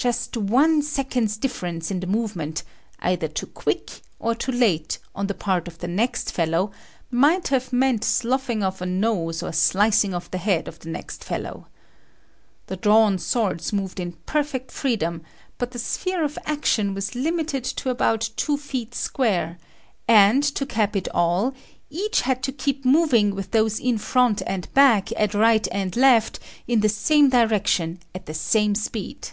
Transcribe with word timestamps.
Just 0.00 0.36
one 0.36 0.80
second's 0.82 1.36
difference 1.36 1.90
in 1.90 1.98
the 1.98 2.06
movement, 2.06 2.62
either 3.00 3.26
too 3.26 3.48
quick 3.48 4.00
or 4.20 4.32
too 4.32 4.52
late, 4.52 5.00
on 5.12 5.26
the 5.26 5.34
part 5.34 5.66
of 5.66 5.78
the 5.78 5.88
next 5.88 6.30
fellow, 6.30 6.70
might 7.10 7.48
have 7.48 7.72
meant 7.72 8.04
sloughing 8.04 8.62
off 8.62 8.80
a 8.80 8.86
nose 8.86 9.42
or 9.42 9.52
slicing 9.52 10.14
off 10.14 10.30
the 10.30 10.38
head 10.38 10.68
of 10.68 10.78
the 10.78 10.88
next 10.88 11.24
fellow. 11.24 11.66
The 12.68 12.76
drawn 12.76 13.18
swords 13.18 13.72
moved 13.72 13.98
in 13.98 14.12
perfect 14.24 14.70
freedom, 14.70 15.24
but 15.58 15.72
the 15.72 15.80
sphere 15.80 16.22
of 16.22 16.38
action 16.46 16.94
was 16.94 17.16
limited 17.16 17.64
to 17.64 17.90
about 17.90 18.30
two 18.36 18.56
feet 18.56 18.94
square, 18.94 19.58
and 20.06 20.44
to 20.44 20.64
cap 20.64 20.94
it 20.94 21.08
all, 21.12 21.54
each 21.90 22.20
had 22.20 22.44
to 22.44 22.52
keep 22.52 22.84
moving 22.84 23.34
with 23.34 23.50
those 23.50 23.80
in 23.80 23.98
front 23.98 24.42
and 24.46 24.72
back, 24.74 25.10
at 25.16 25.34
right 25.34 25.66
and 25.72 25.96
left, 25.96 26.38
in 26.68 26.82
the 26.82 26.88
same 26.88 27.30
direction 27.30 27.98
at 28.14 28.26
the 28.26 28.34
same 28.34 28.76
speed. 28.76 29.30